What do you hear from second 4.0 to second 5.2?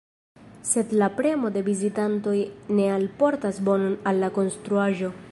al la konstruaĵo.